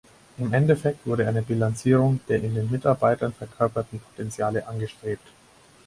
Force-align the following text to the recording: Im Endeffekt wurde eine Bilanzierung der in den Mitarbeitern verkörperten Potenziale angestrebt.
Im 0.39 0.51
Endeffekt 0.51 1.05
wurde 1.05 1.27
eine 1.27 1.43
Bilanzierung 1.43 2.21
der 2.27 2.41
in 2.43 2.55
den 2.55 2.71
Mitarbeitern 2.71 3.33
verkörperten 3.33 3.99
Potenziale 3.99 4.65
angestrebt. 4.65 5.27